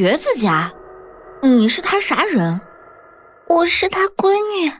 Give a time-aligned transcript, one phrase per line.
[0.00, 0.72] 瘸子家？
[1.42, 2.62] 你是他啥人？
[3.46, 4.72] 我是他闺女。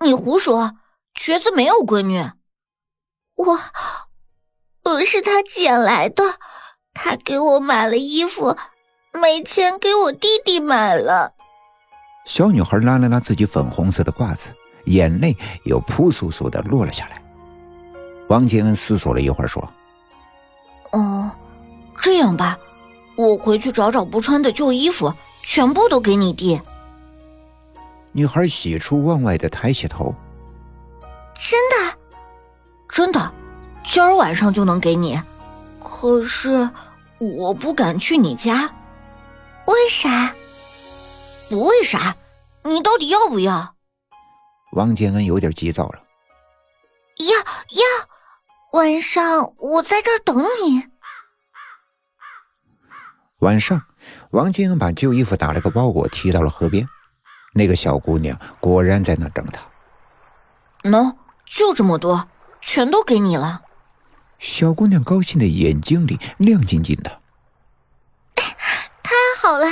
[0.00, 0.72] 你胡说，
[1.14, 2.28] 瘸子没有闺女。
[3.36, 3.60] 我，
[4.82, 6.24] 我是他捡来的。
[6.92, 8.56] 他给我买了衣服，
[9.12, 11.34] 没钱给我弟弟买了。
[12.26, 14.50] 小女孩拉了拉自己粉红色的褂子，
[14.86, 17.22] 眼泪又扑簌簌的落了下来。
[18.28, 19.72] 王杰恩思索了一会儿，说
[20.90, 21.30] ：“哦，
[22.00, 22.58] 这样吧，
[23.22, 26.60] 我回去找找不穿的旧衣服，全部都给你弟。”
[28.12, 30.14] 女孩喜出望外的抬起头
[31.34, 31.96] ：“真的，
[32.88, 33.32] 真的，
[33.86, 35.20] 今儿晚上就能给你。
[35.82, 36.68] 可是
[37.18, 38.74] 我不敢去你家，
[39.66, 40.34] 为啥？
[41.48, 42.16] 不为啥？
[42.64, 43.74] 你到底要不要？”
[44.72, 46.02] 王建恩有点急躁了
[47.18, 48.08] ：“要要。”
[48.72, 50.91] 晚上我在这儿等你。
[53.42, 53.82] 晚上，
[54.30, 56.88] 王金恩把旧衣服打了个包裹，提到了河边。
[57.54, 59.60] 那个小姑娘果然在那等他。
[60.88, 62.28] 喏，就这么多，
[62.60, 63.62] 全都给你了。
[64.38, 67.20] 小姑娘高兴的眼睛里亮晶晶的。
[68.36, 69.66] 太好了，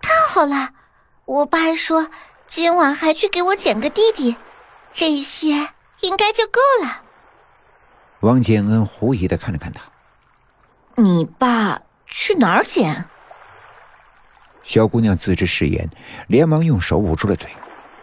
[0.00, 0.70] 太好了！
[1.26, 2.10] 我爸说
[2.46, 4.36] 今晚还去给我捡个弟弟，
[4.90, 5.68] 这些
[6.00, 7.02] 应该就够了。
[8.20, 9.82] 王建恩狐疑的看了看他
[10.96, 13.04] ：“你爸去哪儿捡？”
[14.70, 15.90] 小姑娘自知失言，
[16.28, 17.50] 连忙用手捂住了嘴。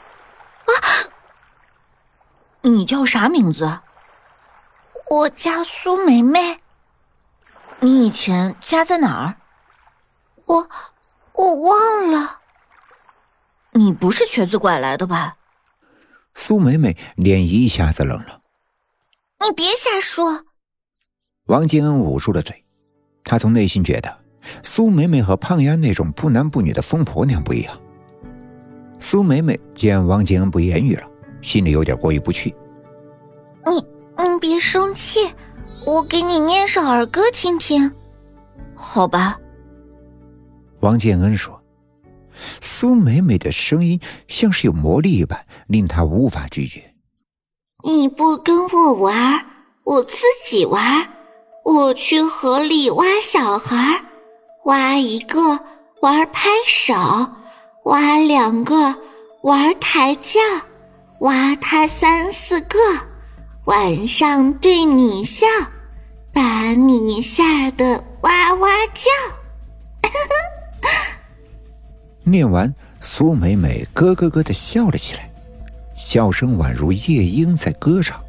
[0.68, 0.76] “啊，
[2.60, 3.80] 你叫啥名字
[5.10, 6.60] ？”“我叫苏梅梅。
[7.80, 9.36] ”“你以前家在哪儿
[10.44, 10.70] ？”“我
[11.32, 12.42] 我忘了。
[13.72, 15.38] ”“你不是瘸子拐来的吧？”
[16.36, 18.42] 苏梅梅脸一下子冷了。
[19.40, 20.44] 你别瞎说！
[21.46, 22.66] 王金恩捂住了嘴，
[23.24, 24.20] 他从内心觉得
[24.64, 27.78] 苏梅梅和胖丫那种不男不女的疯婆娘不一样。
[29.00, 31.04] 苏梅梅见王金恩不言语了，
[31.42, 32.54] 心里有点过意不去。
[33.66, 33.76] 你
[34.24, 35.20] 你别生气，
[35.86, 37.92] 我给你念首儿歌听听，
[38.76, 39.40] 好吧？
[40.80, 41.62] 王建恩说
[42.62, 46.94] ：“苏美美的声音像是有魔力一般，令他无法拒绝。”
[47.84, 49.46] 你不跟我玩，
[49.84, 51.10] 我自己玩。
[51.64, 54.02] 我去河里挖小孩，
[54.68, 55.62] 挖一个
[56.02, 56.94] 玩拍手，
[57.86, 58.96] 挖两个
[59.42, 60.42] 玩抬轿，
[61.20, 62.78] 挖他三四个，
[63.64, 65.48] 晚上对你笑，
[66.34, 70.10] 把你吓得哇哇叫。
[72.26, 75.32] 念完，苏美美咯咯咯的笑了起来。
[75.96, 78.20] 笑声宛如夜莺在歌唱，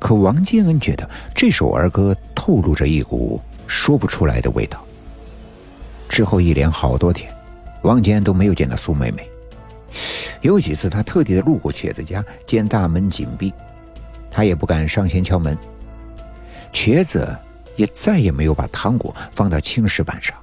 [0.00, 4.84] 可王建恩觉得这首儿歌透露着一股说不出来的味道。
[6.12, 7.34] 之后一连好多天，
[7.84, 9.26] 王坚都没有见到苏妹妹。
[10.42, 13.50] 有几次他特地的路过瘸子家，见大门紧闭，
[14.30, 15.56] 他也不敢上前敲门。
[16.70, 17.34] 瘸子
[17.76, 20.36] 也再也没有把糖果放到青石板上，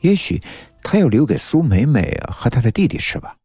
[0.00, 0.42] 也许
[0.82, 3.36] 他要留给苏美美和他的弟弟吃吧。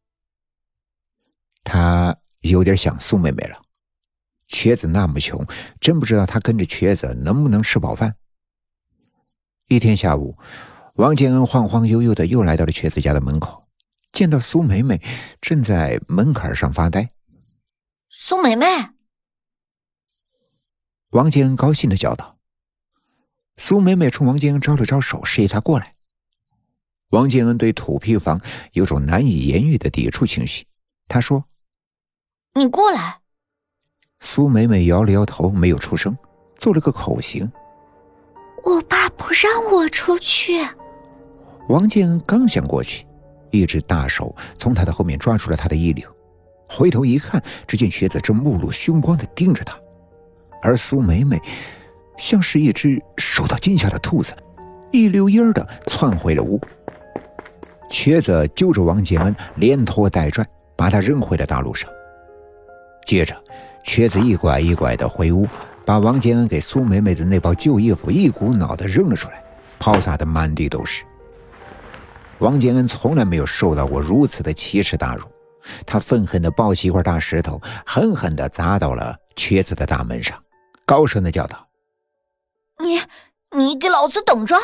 [1.66, 3.62] 他有点想苏妹妹了，
[4.48, 5.46] 瘸子那么穷，
[5.82, 8.16] 真不知道他跟着瘸子能不能吃饱饭。
[9.68, 10.38] 一天下午，
[10.96, 13.68] 王建恩晃晃悠悠的又来到了瘸子家的门口，
[14.14, 15.02] 见到苏梅梅
[15.42, 17.10] 正在门槛上发呆。
[18.10, 18.66] 苏梅梅，
[21.10, 22.38] 王建恩高兴的叫道。
[23.58, 25.96] 苏梅梅冲王建恩招了招手，示意他过来。
[27.10, 28.40] 王建恩对土坯房
[28.72, 30.66] 有种难以言喻的抵触情绪，
[31.10, 31.44] 他说。
[32.54, 33.20] 你过来。
[34.22, 36.18] 苏美美摇了摇头，没有出声，
[36.56, 37.52] 做了个口型。
[38.64, 40.66] 我爸不让我出去。
[41.68, 43.06] 王建恩刚想过去，
[43.52, 46.06] 一只大手从他的后面抓住了他的衣领，
[46.70, 49.76] 回头一看，只见瘸子正目露凶光的盯着他，
[50.62, 51.42] 而苏梅梅
[52.18, 54.34] 像是一只受到惊吓的兔子，
[54.92, 56.60] 一溜烟的窜回了屋。
[57.90, 60.46] 瘸子揪着王建恩，连拖带拽，
[60.76, 61.90] 把他扔回了大路上。
[63.06, 63.36] 接着，
[63.84, 65.48] 瘸子一拐一拐的回屋，
[65.86, 69.44] 把王建恩给苏梅梅的那包旧衣服一股脑的扔了出来，
[69.80, 71.04] 抛洒的满地都是。
[72.40, 75.26] 王建恩从来没有受到过如此的奇耻大辱，
[75.86, 80.38] 他愤恨的抱起一块大石头，狠狠的砸到了瘸子的大门上，
[80.86, 81.68] 高声的叫道
[82.84, 83.00] ：“你，
[83.58, 84.56] 你给老子等着！”